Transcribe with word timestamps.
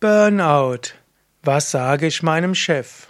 Burnout. 0.00 0.92
Was 1.42 1.72
sage 1.72 2.06
ich 2.06 2.22
meinem 2.22 2.54
Chef? 2.54 3.08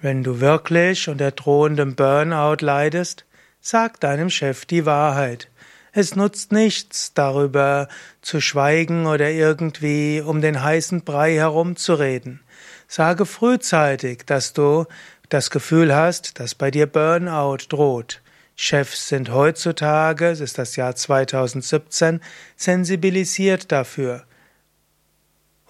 Wenn 0.00 0.22
du 0.22 0.40
wirklich 0.40 1.06
unter 1.06 1.32
drohendem 1.32 1.96
Burnout 1.96 2.64
leidest, 2.64 3.26
sag 3.60 4.00
deinem 4.00 4.30
Chef 4.30 4.64
die 4.64 4.86
Wahrheit. 4.86 5.50
Es 5.92 6.16
nutzt 6.16 6.50
nichts, 6.50 7.12
darüber 7.12 7.88
zu 8.22 8.40
schweigen 8.40 9.04
oder 9.04 9.28
irgendwie 9.28 10.22
um 10.24 10.40
den 10.40 10.62
heißen 10.62 11.02
Brei 11.02 11.34
herumzureden. 11.34 12.40
Sage 12.88 13.26
frühzeitig, 13.26 14.24
dass 14.24 14.54
du 14.54 14.86
das 15.28 15.50
Gefühl 15.50 15.94
hast, 15.94 16.40
dass 16.40 16.54
bei 16.54 16.70
dir 16.70 16.86
Burnout 16.86 17.66
droht. 17.68 18.22
Chefs 18.56 19.08
sind 19.08 19.30
heutzutage, 19.30 20.28
es 20.28 20.40
ist 20.40 20.56
das 20.56 20.76
Jahr 20.76 20.96
2017, 20.96 22.22
sensibilisiert 22.56 23.70
dafür 23.70 24.24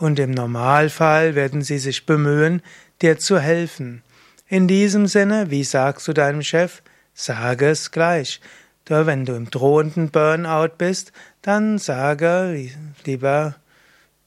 und 0.00 0.18
im 0.18 0.30
Normalfall 0.30 1.34
werden 1.34 1.62
sie 1.62 1.78
sich 1.78 2.06
bemühen, 2.06 2.62
dir 3.02 3.18
zu 3.18 3.38
helfen. 3.38 4.02
In 4.48 4.66
diesem 4.66 5.06
Sinne, 5.06 5.50
wie 5.50 5.62
sagst 5.62 6.08
du 6.08 6.12
deinem 6.12 6.42
Chef? 6.42 6.82
Sage 7.14 7.68
es 7.68 7.90
gleich. 7.90 8.40
Wenn 8.86 9.24
du 9.24 9.34
im 9.34 9.50
drohenden 9.50 10.10
Burnout 10.10 10.72
bist, 10.76 11.12
dann 11.42 11.78
sage, 11.78 12.70
lieber 13.04 13.54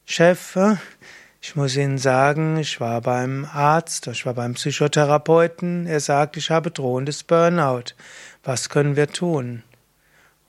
Chef, 0.05 0.57
ich 1.41 1.57
muss 1.57 1.75
Ihnen 1.75 1.97
sagen, 1.97 2.55
ich 2.57 2.79
war 2.79 3.01
beim 3.01 3.45
Arzt, 3.51 4.07
ich 4.07 4.25
war 4.25 4.35
beim 4.35 4.53
Psychotherapeuten, 4.53 5.85
er 5.87 5.99
sagt, 5.99 6.37
ich 6.37 6.49
habe 6.49 6.71
drohendes 6.71 7.23
Burnout. 7.23 7.95
Was 8.43 8.69
können 8.69 8.95
wir 8.95 9.09
tun? 9.09 9.63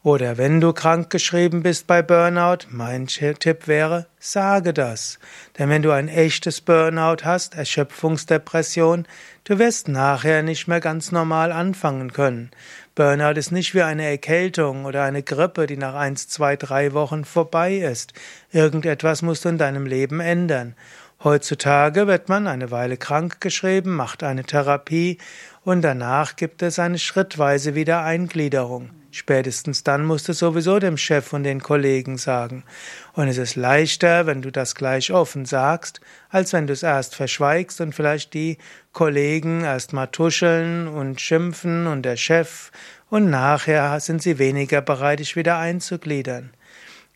Oder 0.05 0.37
wenn 0.37 0.61
du 0.61 0.75
krankgeschrieben 0.75 1.63
bist 1.63 1.87
bei 1.87 2.03
Burnout, 2.03 2.67
mein 2.69 3.07
Tipp 3.07 3.67
wäre, 3.67 4.07
sage 4.19 4.75
das. 4.75 5.19
Denn 5.59 5.71
wenn 5.71 5.81
du 5.81 5.93
ein 5.93 6.09
echtes 6.09 6.61
Burnout 6.61 7.25
hast, 7.25 7.55
Erschöpfungsdepression, 7.55 9.07
du 9.45 9.59
wirst 9.59 9.89
nachher 9.89 10.43
nicht 10.43 10.69
mehr 10.69 10.81
ganz 10.81 11.11
normal 11.11 11.53
anfangen 11.53 12.13
können. 12.13 12.51
Burnout 12.95 13.39
ist 13.39 13.51
nicht 13.51 13.75
wie 13.75 13.81
eine 13.81 14.05
Erkältung 14.05 14.85
oder 14.85 15.05
eine 15.05 15.23
Grippe, 15.23 15.67
die 15.67 15.79
nach 15.79 15.95
eins, 15.95 16.29
zwei, 16.29 16.57
drei 16.57 16.93
Wochen 16.93 17.25
vorbei 17.25 17.77
ist. 17.77 18.13
Irgendetwas 18.53 19.23
musst 19.23 19.47
du 19.47 19.49
in 19.49 19.57
deinem 19.57 19.87
Leben 19.87 20.21
ändern. 20.21 20.75
Heutzutage 21.23 22.07
wird 22.07 22.29
man 22.29 22.47
eine 22.47 22.71
Weile 22.71 22.99
krankgeschrieben, 22.99 23.97
macht 23.97 24.23
eine 24.23 24.45
Therapie 24.45 25.17
und 25.63 25.81
danach 25.81 26.37
gibt 26.37 26.61
es 26.61 26.79
eine 26.79 26.99
schrittweise 26.99 27.75
Wiedereingliederung. 27.75 28.91
Spätestens 29.17 29.85
dann 29.85 30.05
musst 30.05 30.29
du 30.29 30.33
sowieso 30.33 30.81
dem 30.81 30.97
Chef 30.97 31.33
und 31.33 31.45
den 31.45 31.63
Kollegen 31.63 32.19
sagen. 32.19 32.65
Und 33.13 33.29
es 33.29 33.39
ist 33.39 33.55
leichter, 33.55 34.27
wenn 34.27 34.43
du 34.43 34.51
das 34.51 34.75
gleich 34.75 35.13
offen 35.13 35.45
sagst, 35.45 36.01
als 36.31 36.53
wenn 36.53 36.67
du 36.67 36.73
es 36.73 36.83
erst 36.83 37.15
verschweigst 37.15 37.81
und 37.81 37.95
vielleicht 37.95 38.35
die 38.35 38.59
Kollegen 38.93 39.63
erst 39.63 39.93
mal 39.93 40.09
tuscheln 40.09 40.89
und 40.89 41.21
schimpfen 41.21 41.87
und 41.87 42.03
der 42.03 42.17
Chef 42.17 42.73
und 43.09 43.31
nachher 43.31 44.01
sind 44.01 44.21
sie 44.21 44.41
weniger 44.41 44.83
bereit, 44.83 45.21
dich 45.21 45.37
wieder 45.37 45.59
einzugliedern. 45.59 46.51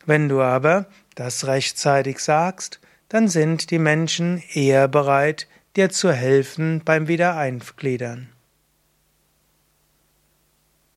Wenn 0.05 0.29
du 0.29 0.41
aber 0.41 0.85
das 1.15 1.47
rechtzeitig 1.47 2.19
sagst, 2.19 2.79
dann 3.09 3.27
sind 3.27 3.71
die 3.71 3.79
Menschen 3.79 4.41
eher 4.53 4.87
bereit, 4.87 5.49
dir 5.75 5.89
zu 5.89 6.13
helfen 6.13 6.81
beim 6.85 7.09
Wiedereingliedern. 7.09 8.29